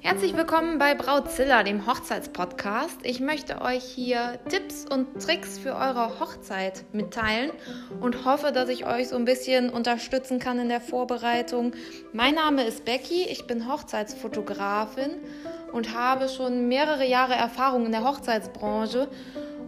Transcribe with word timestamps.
Herzlich 0.00 0.36
willkommen 0.36 0.80
bei 0.80 0.96
Brautzilla, 0.96 1.62
dem 1.62 1.86
Hochzeitspodcast. 1.86 2.98
Ich 3.04 3.20
möchte 3.20 3.60
euch 3.60 3.84
hier 3.84 4.40
Tipps 4.48 4.84
und 4.84 5.22
Tricks 5.22 5.60
für 5.60 5.76
eure 5.76 6.18
Hochzeit 6.18 6.82
mitteilen 6.92 7.52
und 8.00 8.24
hoffe, 8.24 8.50
dass 8.50 8.68
ich 8.68 8.84
euch 8.84 9.10
so 9.10 9.16
ein 9.16 9.24
bisschen 9.24 9.70
unterstützen 9.70 10.40
kann 10.40 10.58
in 10.58 10.68
der 10.68 10.80
Vorbereitung. 10.80 11.74
Mein 12.12 12.34
Name 12.34 12.64
ist 12.64 12.84
Becky, 12.84 13.22
ich 13.28 13.46
bin 13.46 13.70
Hochzeitsfotografin 13.70 15.12
und 15.70 15.94
habe 15.94 16.28
schon 16.28 16.66
mehrere 16.66 17.06
Jahre 17.06 17.34
Erfahrung 17.34 17.86
in 17.86 17.92
der 17.92 18.02
Hochzeitsbranche 18.02 19.08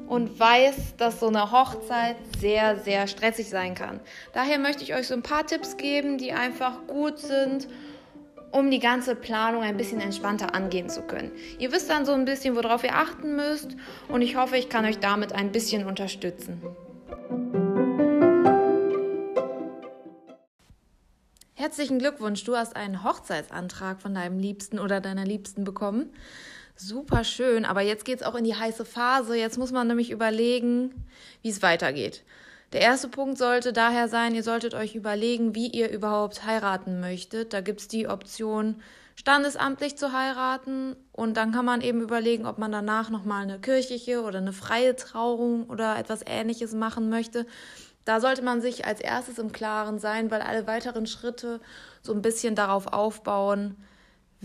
und 0.09 0.39
weiß, 0.39 0.96
dass 0.96 1.21
so 1.21 1.29
eine 1.29 1.50
Hochzeit 1.50 2.16
sehr, 2.39 2.79
sehr 2.79 3.07
stressig 3.07 3.48
sein 3.48 3.75
kann. 3.75 4.00
Daher 4.32 4.59
möchte 4.59 4.82
ich 4.82 4.95
euch 4.95 5.09
so 5.09 5.14
ein 5.14 5.23
paar 5.23 5.46
Tipps 5.46 5.77
geben, 5.77 6.18
die 6.18 6.32
einfach 6.32 6.86
gut 6.86 7.18
sind 7.18 7.68
um 8.54 8.71
die 8.71 8.79
ganze 8.79 9.17
Planung 9.17 9.64
ein 9.64 9.76
bisschen 9.76 10.00
entspannter 10.00 10.54
angehen 10.54 10.89
zu 10.89 11.03
können. 11.03 11.32
Ihr 11.59 11.72
wisst 11.72 11.90
dann 11.90 12.07
so 12.07 12.12
ein 12.12 12.25
bisschen, 12.25 12.54
worauf 12.54 12.85
ihr 12.85 12.95
achten 12.95 13.35
müsst 13.35 13.76
und 14.07 14.22
ich 14.22 14.36
hoffe, 14.36 14.57
ich 14.57 14.68
kann 14.68 14.85
euch 14.85 15.00
damit 15.00 15.32
ein 15.32 15.50
bisschen 15.50 15.85
unterstützen. 15.85 16.62
Herzlichen 21.54 21.98
Glückwunsch, 21.98 22.45
du 22.45 22.54
hast 22.54 22.76
einen 22.76 23.03
Hochzeitsantrag 23.03 24.00
von 24.00 24.14
deinem 24.14 24.39
Liebsten 24.39 24.79
oder 24.79 25.00
deiner 25.00 25.25
Liebsten 25.25 25.64
bekommen. 25.64 26.12
Super 26.76 27.22
schön, 27.22 27.64
aber 27.64 27.82
jetzt 27.82 28.04
geht 28.04 28.20
es 28.20 28.26
auch 28.26 28.34
in 28.34 28.44
die 28.44 28.56
heiße 28.56 28.84
Phase. 28.84 29.36
Jetzt 29.36 29.58
muss 29.58 29.70
man 29.70 29.86
nämlich 29.86 30.10
überlegen, 30.10 31.06
wie 31.42 31.50
es 31.50 31.62
weitergeht. 31.62 32.24
Der 32.72 32.80
erste 32.80 33.08
Punkt 33.08 33.38
sollte 33.38 33.72
daher 33.72 34.08
sein, 34.08 34.34
ihr 34.34 34.42
solltet 34.42 34.74
euch 34.74 34.97
überlegen, 34.97 35.55
wie 35.55 35.69
ihr 35.69 35.88
überhaupt 35.91 36.44
heiraten 36.44 36.98
möchtet. 36.98 37.52
Da 37.52 37.60
gibt 37.60 37.80
es 37.80 37.88
die 37.88 38.08
Option, 38.08 38.83
standesamtlich 39.14 39.97
zu 39.97 40.12
heiraten 40.12 40.97
und 41.12 41.36
dann 41.36 41.53
kann 41.53 41.64
man 41.64 41.81
eben 41.81 42.00
überlegen, 42.00 42.47
ob 42.47 42.58
man 42.58 42.72
danach 42.72 43.11
nochmal 43.11 43.44
eine 43.44 43.61
kirchliche 43.61 44.22
oder 44.22 44.38
eine 44.38 44.53
freie 44.53 44.97
Trauung 44.97 45.70
oder 45.70 45.97
etwas 45.97 46.22
ähnliches 46.27 46.75
machen 46.75 47.09
möchte. 47.09 47.47
Da 48.05 48.20
sollte 48.20 48.42
man 48.42 48.61
sich 48.61 48.84
als 48.84 49.00
erstes 49.00 49.38
im 49.38 49.53
Klaren 49.53 50.00
sein, 50.00 50.33
weil 50.33 50.42
alle 50.42 50.66
weiteren 50.66 51.06
Schritte 51.06 51.61
so 52.03 52.12
ein 52.12 52.22
bisschen 52.22 52.56
darauf 52.56 52.88
aufbauen, 52.88 53.77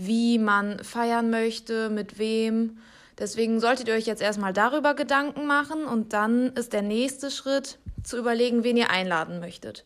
wie 0.06 0.38
man 0.38 0.82
feiern 0.82 1.30
möchte, 1.30 1.90
mit 1.90 2.18
wem. 2.18 2.78
Deswegen 3.18 3.60
solltet 3.60 3.88
ihr 3.88 3.94
euch 3.94 4.06
jetzt 4.06 4.22
erstmal 4.22 4.52
darüber 4.52 4.94
Gedanken 4.94 5.46
machen 5.46 5.84
und 5.84 6.14
dann 6.14 6.54
ist 6.54 6.72
der 6.72 6.82
nächste 6.82 7.30
Schritt, 7.30 7.78
zu 8.02 8.16
überlegen, 8.16 8.64
wen 8.64 8.78
ihr 8.78 8.88
einladen 8.88 9.40
möchtet. 9.40 9.84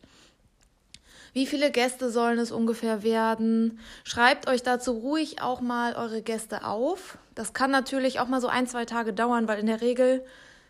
Wie 1.33 1.45
viele 1.45 1.69
Gäste 1.69 2.09
sollen 2.09 2.39
es 2.39 2.53
ungefähr 2.53 3.03
werden? 3.03 3.79
Schreibt 4.05 4.47
euch 4.47 4.63
dazu 4.63 4.93
ruhig 4.93 5.41
auch 5.41 5.59
mal 5.59 5.95
eure 5.95 6.21
Gäste 6.21 6.63
auf. 6.63 7.17
Das 7.35 7.51
kann 7.51 7.71
natürlich 7.71 8.21
auch 8.21 8.27
mal 8.29 8.39
so 8.39 8.47
ein, 8.47 8.67
zwei 8.67 8.85
Tage 8.85 9.11
dauern, 9.11 9.49
weil 9.49 9.59
in 9.59 9.65
der 9.65 9.81
Regel 9.81 10.23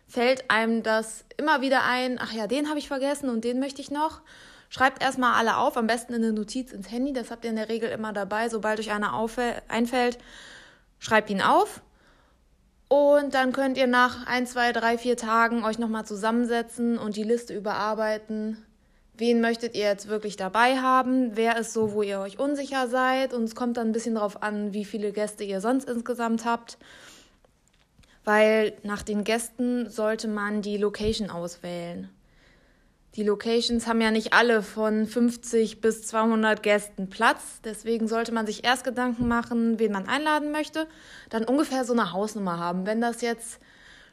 fällt 0.08 0.50
einem 0.50 0.82
das 0.82 1.24
immer 1.36 1.60
wieder 1.60 1.84
ein, 1.84 2.18
ach 2.20 2.32
ja, 2.32 2.48
den 2.48 2.68
habe 2.68 2.80
ich 2.80 2.88
vergessen 2.88 3.30
und 3.30 3.44
den 3.44 3.60
möchte 3.60 3.80
ich 3.80 3.92
noch. 3.92 4.22
Schreibt 4.68 5.02
erstmal 5.02 5.34
alle 5.34 5.56
auf, 5.56 5.76
am 5.76 5.86
besten 5.86 6.14
in 6.14 6.24
eine 6.24 6.32
Notiz 6.32 6.72
ins 6.72 6.90
Handy, 6.90 7.12
das 7.12 7.30
habt 7.30 7.44
ihr 7.44 7.50
in 7.50 7.56
der 7.56 7.68
Regel 7.68 7.90
immer 7.90 8.12
dabei. 8.12 8.48
Sobald 8.48 8.80
euch 8.80 8.90
einer 8.90 9.14
einfällt, 9.68 10.18
schreibt 10.98 11.30
ihn 11.30 11.40
auf 11.40 11.82
und 12.88 13.34
dann 13.34 13.52
könnt 13.52 13.76
ihr 13.76 13.86
nach 13.86 14.26
ein, 14.26 14.46
zwei, 14.46 14.72
drei, 14.72 14.96
vier 14.96 15.16
Tagen 15.16 15.64
euch 15.64 15.78
nochmal 15.78 16.06
zusammensetzen 16.06 16.98
und 16.98 17.16
die 17.16 17.24
Liste 17.24 17.54
überarbeiten. 17.54 18.64
Wen 19.14 19.40
möchtet 19.40 19.74
ihr 19.74 19.84
jetzt 19.84 20.08
wirklich 20.08 20.36
dabei 20.36 20.76
haben? 20.76 21.36
Wer 21.36 21.56
ist 21.56 21.72
so, 21.72 21.94
wo 21.94 22.02
ihr 22.02 22.20
euch 22.20 22.38
unsicher 22.38 22.86
seid? 22.86 23.32
Und 23.32 23.44
es 23.44 23.54
kommt 23.54 23.76
dann 23.76 23.88
ein 23.88 23.92
bisschen 23.92 24.14
darauf 24.14 24.42
an, 24.42 24.72
wie 24.72 24.84
viele 24.84 25.10
Gäste 25.10 25.42
ihr 25.42 25.60
sonst 25.60 25.88
insgesamt 25.88 26.44
habt. 26.44 26.76
Weil 28.24 28.74
nach 28.82 29.02
den 29.02 29.24
Gästen 29.24 29.88
sollte 29.88 30.28
man 30.28 30.60
die 30.60 30.76
Location 30.76 31.30
auswählen. 31.30 32.10
Die 33.16 33.22
Locations 33.22 33.86
haben 33.86 34.02
ja 34.02 34.10
nicht 34.10 34.34
alle 34.34 34.62
von 34.62 35.06
50 35.06 35.80
bis 35.80 36.06
200 36.06 36.62
Gästen 36.62 37.08
Platz. 37.08 37.62
Deswegen 37.64 38.08
sollte 38.08 38.30
man 38.30 38.46
sich 38.46 38.62
erst 38.62 38.84
Gedanken 38.84 39.26
machen, 39.26 39.78
wen 39.78 39.90
man 39.90 40.06
einladen 40.06 40.52
möchte, 40.52 40.86
dann 41.30 41.44
ungefähr 41.44 41.86
so 41.86 41.94
eine 41.94 42.12
Hausnummer 42.12 42.58
haben. 42.58 42.84
Wenn 42.84 43.00
das 43.00 43.22
jetzt 43.22 43.58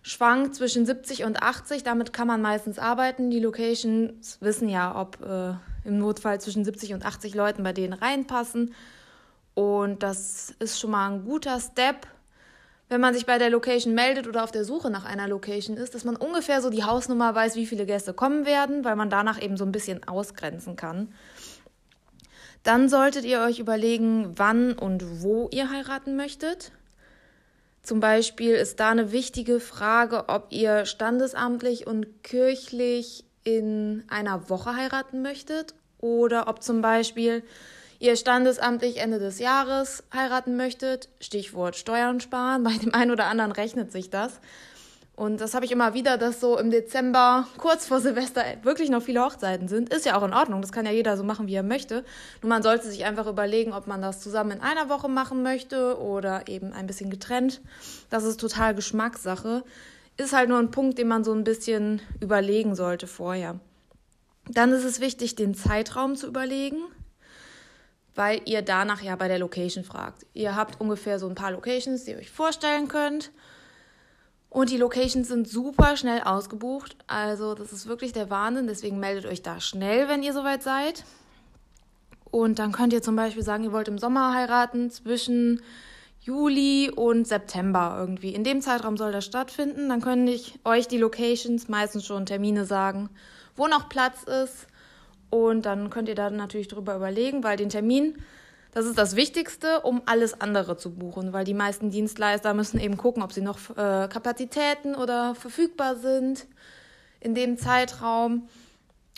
schwankt 0.03 0.55
zwischen 0.55 0.85
70 0.85 1.25
und 1.25 1.43
80, 1.43 1.83
damit 1.83 2.13
kann 2.13 2.27
man 2.27 2.41
meistens 2.41 2.79
arbeiten. 2.79 3.29
Die 3.29 3.41
Locations 3.41 4.37
wissen 4.39 4.69
ja, 4.69 4.97
ob 4.97 5.21
äh, 5.21 5.55
im 5.85 5.97
Notfall 5.97 6.39
zwischen 6.39 6.63
70 6.63 6.93
und 6.93 7.05
80 7.05 7.35
Leuten 7.35 7.61
bei 7.63 7.73
denen 7.73 7.93
reinpassen. 7.93 8.73
Und 9.53 10.01
das 10.01 10.55
ist 10.59 10.79
schon 10.79 10.91
mal 10.91 11.11
ein 11.11 11.25
guter 11.25 11.59
Step, 11.59 12.07
wenn 12.89 13.01
man 13.01 13.13
sich 13.13 13.25
bei 13.25 13.37
der 13.37 13.49
Location 13.49 13.93
meldet 13.95 14.27
oder 14.27 14.43
auf 14.43 14.51
der 14.51 14.65
Suche 14.65 14.89
nach 14.89 15.05
einer 15.05 15.27
Location 15.27 15.77
ist, 15.77 15.95
dass 15.95 16.03
man 16.03 16.15
ungefähr 16.15 16.61
so 16.61 16.69
die 16.69 16.83
Hausnummer 16.83 17.33
weiß, 17.33 17.55
wie 17.55 17.65
viele 17.65 17.85
Gäste 17.85 18.13
kommen 18.13 18.45
werden, 18.45 18.83
weil 18.83 18.95
man 18.95 19.09
danach 19.09 19.41
eben 19.41 19.57
so 19.57 19.65
ein 19.65 19.71
bisschen 19.71 20.07
ausgrenzen 20.07 20.75
kann. 20.75 21.13
Dann 22.63 22.87
solltet 22.87 23.25
ihr 23.25 23.41
euch 23.41 23.59
überlegen, 23.59 24.33
wann 24.37 24.73
und 24.73 25.21
wo 25.21 25.49
ihr 25.51 25.69
heiraten 25.69 26.15
möchtet. 26.15 26.71
Zum 27.81 27.99
Beispiel 27.99 28.53
ist 28.53 28.79
da 28.79 28.91
eine 28.91 29.11
wichtige 29.11 29.59
Frage, 29.59 30.29
ob 30.29 30.47
ihr 30.51 30.85
standesamtlich 30.85 31.85
und 31.85 32.23
kirchlich 32.23 33.25
in 33.43 34.05
einer 34.07 34.49
Woche 34.49 34.75
heiraten 34.75 35.21
möchtet 35.21 35.75
oder 35.99 36.47
ob 36.47 36.63
zum 36.63 36.81
Beispiel 36.81 37.43
ihr 38.03 38.17
standesamtlich 38.17 38.97
Ende 38.97 39.17
des 39.17 39.39
Jahres 39.39 40.03
heiraten 40.13 40.57
möchtet, 40.57 41.07
Stichwort 41.21 41.77
Steuern 41.77 42.19
sparen, 42.19 42.61
bei 42.63 42.73
dem 42.73 42.93
einen 42.93 43.11
oder 43.11 43.27
anderen 43.27 43.53
rechnet 43.53 43.93
sich 43.93 44.09
das. 44.09 44.41
Und 45.15 45.39
das 45.39 45.53
habe 45.53 45.63
ich 45.63 45.71
immer 45.71 45.93
wieder, 45.93 46.17
dass 46.17 46.41
so 46.41 46.57
im 46.57 46.69
Dezember, 46.69 47.47
kurz 47.57 47.85
vor 47.85 48.01
Silvester, 48.01 48.43
wirklich 48.63 48.89
noch 48.89 49.03
viele 49.03 49.23
Hochzeiten 49.23 49.69
sind. 49.69 49.93
Ist 49.93 50.05
ja 50.05 50.17
auch 50.17 50.23
in 50.23 50.33
Ordnung, 50.33 50.61
das 50.61 50.73
kann 50.73 50.85
ja 50.85 50.91
jeder 50.91 51.15
so 51.15 51.23
machen, 51.23 51.47
wie 51.47 51.53
er 51.53 51.63
möchte. 51.63 52.03
Nur 52.41 52.49
man 52.49 52.61
sollte 52.61 52.89
sich 52.89 53.05
einfach 53.05 53.27
überlegen, 53.27 53.71
ob 53.71 53.87
man 53.87 54.01
das 54.01 54.19
zusammen 54.19 54.51
in 54.51 54.61
einer 54.61 54.89
Woche 54.89 55.07
machen 55.07 55.41
möchte 55.41 55.97
oder 55.97 56.49
eben 56.49 56.73
ein 56.73 56.87
bisschen 56.87 57.09
getrennt. 57.09 57.61
Das 58.09 58.25
ist 58.25 58.39
total 58.39 58.75
Geschmackssache. 58.75 59.63
Ist 60.17 60.33
halt 60.33 60.49
nur 60.49 60.59
ein 60.59 60.71
Punkt, 60.71 60.97
den 60.97 61.07
man 61.07 61.23
so 61.23 61.31
ein 61.31 61.45
bisschen 61.45 62.01
überlegen 62.19 62.75
sollte 62.75 63.07
vorher. 63.07 63.59
Dann 64.49 64.73
ist 64.73 64.83
es 64.83 64.99
wichtig, 64.99 65.35
den 65.35 65.53
Zeitraum 65.53 66.17
zu 66.17 66.27
überlegen 66.27 66.81
weil 68.15 68.41
ihr 68.45 68.61
danach 68.61 69.01
ja 69.01 69.15
bei 69.15 69.27
der 69.27 69.39
Location 69.39 69.83
fragt. 69.83 70.25
Ihr 70.33 70.55
habt 70.55 70.79
ungefähr 70.79 71.19
so 71.19 71.27
ein 71.27 71.35
paar 71.35 71.51
Locations, 71.51 72.03
die 72.03 72.11
ihr 72.11 72.17
euch 72.17 72.31
vorstellen 72.31 72.87
könnt. 72.87 73.31
Und 74.49 74.69
die 74.69 74.77
Locations 74.77 75.27
sind 75.27 75.47
super 75.47 75.97
schnell 75.97 76.21
ausgebucht. 76.21 76.95
Also 77.07 77.55
das 77.55 77.73
ist 77.73 77.87
wirklich 77.87 78.13
der 78.13 78.29
Wahnsinn. 78.29 78.67
Deswegen 78.67 78.99
meldet 78.99 79.25
euch 79.25 79.41
da 79.41 79.59
schnell, 79.59 80.07
wenn 80.07 80.21
ihr 80.21 80.33
soweit 80.33 80.61
seid. 80.61 81.05
Und 82.29 82.59
dann 82.59 82.71
könnt 82.71 82.93
ihr 82.93 83.01
zum 83.01 83.15
Beispiel 83.15 83.43
sagen, 83.43 83.63
ihr 83.63 83.71
wollt 83.71 83.87
im 83.87 83.97
Sommer 83.97 84.33
heiraten 84.33 84.91
zwischen 84.91 85.61
Juli 86.21 86.91
und 86.95 87.27
September 87.27 87.95
irgendwie. 87.99 88.33
In 88.33 88.43
dem 88.43 88.61
Zeitraum 88.61 88.95
soll 88.95 89.11
das 89.11 89.25
stattfinden. 89.25 89.89
Dann 89.89 90.01
könnte 90.01 90.31
ich 90.31 90.59
euch 90.65 90.87
die 90.87 90.97
Locations 90.99 91.67
meistens 91.67 92.05
schon 92.05 92.27
Termine 92.27 92.65
sagen, 92.65 93.09
wo 93.55 93.67
noch 93.67 93.89
Platz 93.89 94.23
ist 94.23 94.67
und 95.33 95.65
dann 95.65 95.89
könnt 95.89 96.09
ihr 96.09 96.13
da 96.13 96.29
natürlich 96.29 96.67
drüber 96.67 96.95
überlegen, 96.95 97.43
weil 97.43 97.57
den 97.57 97.69
Termin, 97.69 98.19
das 98.71 98.85
ist 98.85 98.99
das 98.99 99.15
Wichtigste, 99.15 99.79
um 99.79 100.03
alles 100.05 100.39
andere 100.39 100.77
zu 100.77 100.93
buchen, 100.93 101.33
weil 101.33 101.43
die 101.43 101.55
meisten 101.55 101.89
Dienstleister 101.89 102.53
müssen 102.53 102.79
eben 102.79 102.97
gucken, 102.97 103.23
ob 103.23 103.33
sie 103.33 103.41
noch 103.41 103.71
äh, 103.71 104.07
Kapazitäten 104.09 104.93
oder 104.93 105.33
verfügbar 105.33 105.95
sind 105.95 106.45
in 107.19 107.33
dem 107.33 107.57
Zeitraum. 107.57 108.47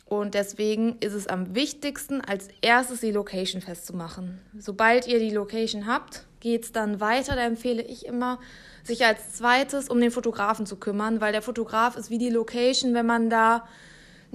Und 0.05 0.35
deswegen 0.35 0.95
ist 1.01 1.11
es 1.11 1.27
am 1.27 1.53
wichtigsten, 1.53 2.21
als 2.21 2.47
erstes 2.61 3.01
die 3.01 3.11
Location 3.11 3.61
festzumachen. 3.61 4.39
Sobald 4.57 5.07
ihr 5.07 5.19
die 5.19 5.31
Location 5.31 5.85
habt, 5.85 6.23
geht 6.39 6.63
es 6.63 6.71
dann 6.71 7.01
weiter. 7.01 7.35
Da 7.35 7.41
empfehle 7.41 7.81
ich 7.81 8.05
immer, 8.05 8.39
sich 8.83 9.03
als 9.03 9.33
zweites 9.33 9.89
um 9.89 9.99
den 9.99 10.11
Fotografen 10.11 10.65
zu 10.65 10.77
kümmern, 10.77 11.19
weil 11.19 11.33
der 11.33 11.41
Fotograf 11.41 11.97
ist 11.97 12.09
wie 12.09 12.19
die 12.19 12.29
Location, 12.29 12.93
wenn 12.93 13.05
man 13.05 13.29
da 13.29 13.67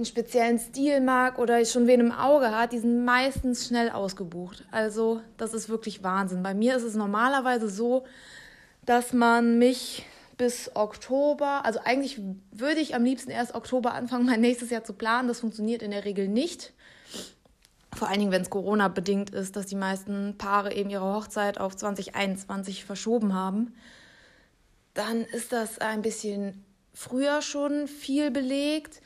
einen 0.01 0.05
speziellen 0.05 0.57
Stil 0.57 0.99
mag 0.99 1.37
oder 1.37 1.63
schon 1.65 1.85
wen 1.85 1.99
im 1.99 2.11
Auge 2.11 2.51
hat, 2.51 2.73
die 2.73 2.79
sind 2.79 3.05
meistens 3.05 3.67
schnell 3.67 3.91
ausgebucht. 3.91 4.65
Also 4.71 5.21
das 5.37 5.53
ist 5.53 5.69
wirklich 5.69 6.03
Wahnsinn. 6.03 6.41
Bei 6.41 6.55
mir 6.55 6.75
ist 6.75 6.83
es 6.83 6.95
normalerweise 6.95 7.69
so, 7.69 8.03
dass 8.85 9.13
man 9.13 9.59
mich 9.59 10.05
bis 10.37 10.75
Oktober, 10.75 11.65
also 11.65 11.79
eigentlich 11.83 12.19
würde 12.51 12.81
ich 12.81 12.95
am 12.95 13.03
liebsten 13.03 13.29
erst 13.29 13.53
Oktober 13.53 13.93
anfangen, 13.93 14.25
mein 14.25 14.41
nächstes 14.41 14.71
Jahr 14.71 14.83
zu 14.83 14.93
planen. 14.93 15.27
Das 15.27 15.41
funktioniert 15.41 15.83
in 15.83 15.91
der 15.91 16.03
Regel 16.03 16.27
nicht. 16.27 16.73
Vor 17.93 18.07
allen 18.07 18.19
Dingen, 18.19 18.31
wenn 18.31 18.41
es 18.41 18.49
Corona 18.49 18.87
bedingt 18.87 19.29
ist, 19.29 19.55
dass 19.55 19.67
die 19.67 19.75
meisten 19.75 20.35
Paare 20.39 20.73
eben 20.73 20.89
ihre 20.89 21.13
Hochzeit 21.13 21.59
auf 21.59 21.75
2021 21.75 22.85
verschoben 22.85 23.35
haben. 23.35 23.75
Dann 24.95 25.21
ist 25.25 25.51
das 25.51 25.77
ein 25.77 26.01
bisschen 26.01 26.65
früher 26.91 27.43
schon 27.43 27.87
viel 27.87 28.31
belegt. 28.31 29.01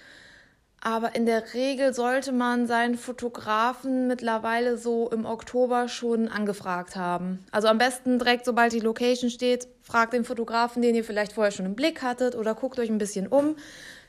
Aber 0.86 1.16
in 1.16 1.26
der 1.26 1.56
Regel 1.56 1.96
sollte 1.96 2.32
man 2.32 2.68
seinen 2.68 2.96
Fotografen 2.96 4.06
mittlerweile 4.06 4.78
so 4.78 5.10
im 5.10 5.26
Oktober 5.26 5.88
schon 5.88 6.28
angefragt 6.28 6.96
haben. 6.96 7.44
Also 7.50 7.70
am 7.70 7.80
besten 7.80 8.20
direkt, 8.20 8.46
sobald 8.46 8.72
die 8.72 8.82
Location 8.82 9.32
steht, 9.32 9.68
fragt 9.82 10.14
den 10.14 10.24
Fotografen, 10.24 10.84
den 10.84 10.94
ihr 10.94 11.04
vielleicht 11.04 11.34
vorher 11.34 11.50
schon 11.50 11.66
im 11.66 11.74
Blick 11.74 12.04
hattet 12.04 12.36
oder 12.36 12.54
guckt 12.54 12.78
euch 12.78 12.92
ein 12.92 13.00
bisschen 13.00 13.26
um. 13.26 13.56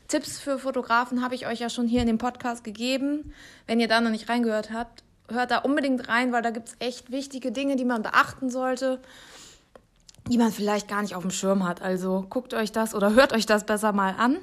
Tipps 0.08 0.38
für 0.38 0.58
Fotografen 0.58 1.24
habe 1.24 1.34
ich 1.34 1.46
euch 1.46 1.60
ja 1.60 1.70
schon 1.70 1.88
hier 1.88 2.02
in 2.02 2.08
dem 2.08 2.18
Podcast 2.18 2.62
gegeben. 2.62 3.32
Wenn 3.66 3.80
ihr 3.80 3.88
da 3.88 4.02
noch 4.02 4.10
nicht 4.10 4.28
reingehört 4.28 4.70
habt, 4.70 5.02
hört 5.30 5.52
da 5.52 5.58
unbedingt 5.60 6.10
rein, 6.10 6.30
weil 6.30 6.42
da 6.42 6.50
gibt 6.50 6.68
es 6.68 6.76
echt 6.78 7.10
wichtige 7.10 7.52
Dinge, 7.52 7.76
die 7.76 7.86
man 7.86 8.02
beachten 8.02 8.50
sollte, 8.50 9.00
die 10.28 10.36
man 10.36 10.52
vielleicht 10.52 10.88
gar 10.88 11.00
nicht 11.00 11.14
auf 11.14 11.22
dem 11.22 11.30
Schirm 11.30 11.66
hat. 11.66 11.80
Also 11.80 12.26
guckt 12.28 12.52
euch 12.52 12.70
das 12.70 12.94
oder 12.94 13.14
hört 13.14 13.32
euch 13.32 13.46
das 13.46 13.64
besser 13.64 13.92
mal 13.92 14.14
an. 14.18 14.36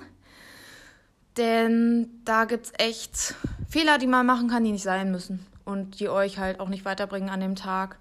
Denn 1.37 2.09
da 2.25 2.45
gibt 2.45 2.67
es 2.67 2.73
echt 2.77 3.35
Fehler, 3.67 3.97
die 3.97 4.07
man 4.07 4.25
machen 4.25 4.49
kann, 4.49 4.63
die 4.63 4.71
nicht 4.71 4.83
sein 4.83 5.11
müssen 5.11 5.45
und 5.65 5.99
die 5.99 6.09
euch 6.09 6.37
halt 6.37 6.59
auch 6.59 6.69
nicht 6.69 6.85
weiterbringen 6.85 7.29
an 7.29 7.39
dem 7.39 7.55
Tag. 7.55 7.97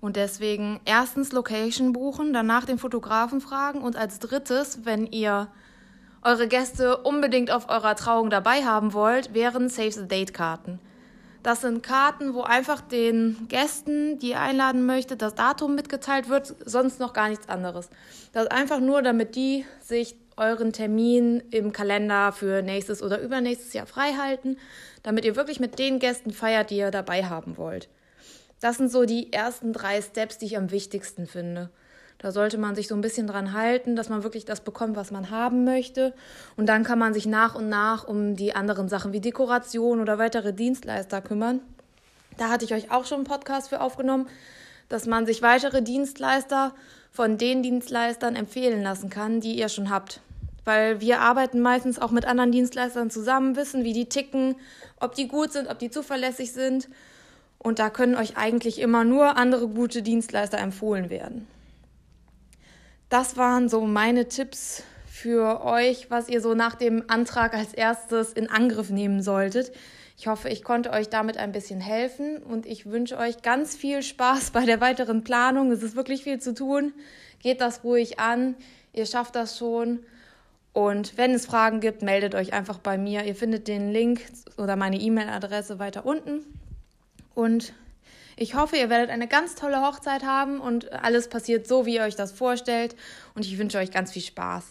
Und 0.00 0.16
deswegen 0.16 0.80
erstens 0.84 1.32
Location 1.32 1.92
buchen, 1.92 2.32
danach 2.32 2.64
den 2.64 2.78
Fotografen 2.78 3.40
fragen 3.40 3.80
und 3.80 3.96
als 3.96 4.18
drittes, 4.18 4.80
wenn 4.84 5.06
ihr 5.06 5.48
eure 6.22 6.48
Gäste 6.48 6.98
unbedingt 6.98 7.50
auf 7.50 7.68
eurer 7.68 7.94
Trauung 7.94 8.30
dabei 8.30 8.64
haben 8.64 8.92
wollt, 8.92 9.34
wären 9.34 9.68
Save 9.68 9.92
the 9.92 10.08
Date 10.08 10.34
Karten. 10.34 10.80
Das 11.42 11.60
sind 11.60 11.82
Karten, 11.82 12.34
wo 12.34 12.42
einfach 12.42 12.80
den 12.80 13.46
Gästen, 13.48 14.18
die 14.18 14.30
ihr 14.30 14.40
einladen 14.40 14.86
möchtet, 14.86 15.22
das 15.22 15.34
Datum 15.34 15.74
mitgeteilt 15.76 16.28
wird, 16.28 16.54
sonst 16.64 16.98
noch 16.98 17.12
gar 17.12 17.28
nichts 17.28 17.48
anderes. 17.48 17.88
Das 18.32 18.44
ist 18.44 18.52
einfach 18.52 18.80
nur, 18.80 19.02
damit 19.02 19.36
die 19.36 19.64
sich 19.80 20.16
euren 20.38 20.72
Termin 20.72 21.42
im 21.50 21.72
Kalender 21.72 22.32
für 22.32 22.62
nächstes 22.62 23.02
oder 23.02 23.20
übernächstes 23.20 23.72
Jahr 23.72 23.86
frei 23.86 24.12
halten, 24.12 24.56
damit 25.02 25.24
ihr 25.24 25.36
wirklich 25.36 25.60
mit 25.60 25.78
den 25.78 25.98
Gästen 25.98 26.32
feiert, 26.32 26.70
die 26.70 26.78
ihr 26.78 26.90
dabei 26.90 27.24
haben 27.24 27.56
wollt. 27.56 27.88
Das 28.60 28.76
sind 28.76 28.90
so 28.90 29.04
die 29.04 29.32
ersten 29.32 29.72
drei 29.72 30.00
Steps, 30.02 30.38
die 30.38 30.46
ich 30.46 30.56
am 30.56 30.70
wichtigsten 30.70 31.26
finde. 31.26 31.70
Da 32.18 32.32
sollte 32.32 32.58
man 32.58 32.74
sich 32.74 32.88
so 32.88 32.96
ein 32.96 33.00
bisschen 33.00 33.28
dran 33.28 33.52
halten, 33.52 33.94
dass 33.94 34.08
man 34.08 34.24
wirklich 34.24 34.44
das 34.44 34.60
bekommt, 34.60 34.96
was 34.96 35.12
man 35.12 35.30
haben 35.30 35.64
möchte. 35.64 36.12
Und 36.56 36.66
dann 36.66 36.82
kann 36.82 36.98
man 36.98 37.14
sich 37.14 37.26
nach 37.26 37.54
und 37.54 37.68
nach 37.68 38.08
um 38.08 38.34
die 38.34 38.56
anderen 38.56 38.88
Sachen 38.88 39.12
wie 39.12 39.20
Dekoration 39.20 40.00
oder 40.00 40.18
weitere 40.18 40.52
Dienstleister 40.52 41.20
kümmern. 41.20 41.60
Da 42.36 42.48
hatte 42.48 42.64
ich 42.64 42.74
euch 42.74 42.90
auch 42.90 43.04
schon 43.04 43.18
einen 43.18 43.26
Podcast 43.26 43.68
für 43.68 43.80
aufgenommen, 43.80 44.26
dass 44.88 45.06
man 45.06 45.26
sich 45.26 45.42
weitere 45.42 45.80
Dienstleister 45.80 46.74
von 47.12 47.38
den 47.38 47.62
Dienstleistern 47.62 48.34
empfehlen 48.34 48.82
lassen 48.82 49.10
kann, 49.10 49.40
die 49.40 49.56
ihr 49.56 49.68
schon 49.68 49.90
habt. 49.90 50.20
Weil 50.68 51.00
wir 51.00 51.20
arbeiten 51.20 51.62
meistens 51.62 51.98
auch 51.98 52.10
mit 52.10 52.26
anderen 52.26 52.52
Dienstleistern 52.52 53.08
zusammen, 53.08 53.56
wissen, 53.56 53.84
wie 53.84 53.94
die 53.94 54.10
ticken, 54.10 54.54
ob 55.00 55.14
die 55.14 55.26
gut 55.26 55.50
sind, 55.50 55.66
ob 55.66 55.78
die 55.78 55.88
zuverlässig 55.88 56.52
sind. 56.52 56.90
Und 57.56 57.78
da 57.78 57.88
können 57.88 58.14
euch 58.14 58.36
eigentlich 58.36 58.78
immer 58.78 59.02
nur 59.02 59.38
andere 59.38 59.66
gute 59.66 60.02
Dienstleister 60.02 60.58
empfohlen 60.58 61.08
werden. 61.08 61.46
Das 63.08 63.38
waren 63.38 63.70
so 63.70 63.86
meine 63.86 64.28
Tipps 64.28 64.82
für 65.06 65.64
euch, 65.64 66.10
was 66.10 66.28
ihr 66.28 66.42
so 66.42 66.52
nach 66.52 66.74
dem 66.74 67.02
Antrag 67.08 67.54
als 67.54 67.72
erstes 67.72 68.34
in 68.34 68.50
Angriff 68.50 68.90
nehmen 68.90 69.22
solltet. 69.22 69.72
Ich 70.18 70.26
hoffe, 70.26 70.50
ich 70.50 70.62
konnte 70.62 70.90
euch 70.90 71.08
damit 71.08 71.38
ein 71.38 71.52
bisschen 71.52 71.80
helfen 71.80 72.42
und 72.42 72.66
ich 72.66 72.84
wünsche 72.84 73.16
euch 73.16 73.40
ganz 73.40 73.74
viel 73.74 74.02
Spaß 74.02 74.50
bei 74.50 74.66
der 74.66 74.82
weiteren 74.82 75.24
Planung. 75.24 75.72
Es 75.72 75.82
ist 75.82 75.96
wirklich 75.96 76.24
viel 76.24 76.40
zu 76.40 76.52
tun. 76.52 76.92
Geht 77.38 77.62
das 77.62 77.84
ruhig 77.84 78.20
an. 78.20 78.54
Ihr 78.92 79.06
schafft 79.06 79.34
das 79.34 79.56
schon. 79.56 80.00
Und 80.78 81.18
wenn 81.18 81.34
es 81.34 81.44
Fragen 81.44 81.80
gibt, 81.80 82.02
meldet 82.02 82.36
euch 82.36 82.52
einfach 82.52 82.78
bei 82.78 82.98
mir. 82.98 83.24
Ihr 83.24 83.34
findet 83.34 83.66
den 83.66 83.90
Link 83.90 84.20
oder 84.58 84.76
meine 84.76 84.96
E-Mail-Adresse 84.96 85.80
weiter 85.80 86.06
unten. 86.06 86.44
Und 87.34 87.72
ich 88.36 88.54
hoffe, 88.54 88.76
ihr 88.76 88.88
werdet 88.88 89.10
eine 89.10 89.26
ganz 89.26 89.56
tolle 89.56 89.80
Hochzeit 89.80 90.22
haben 90.22 90.60
und 90.60 90.92
alles 90.92 91.28
passiert 91.28 91.66
so, 91.66 91.84
wie 91.84 91.96
ihr 91.96 92.02
euch 92.02 92.14
das 92.14 92.30
vorstellt. 92.30 92.94
Und 93.34 93.44
ich 93.44 93.58
wünsche 93.58 93.78
euch 93.78 93.90
ganz 93.90 94.12
viel 94.12 94.22
Spaß. 94.22 94.66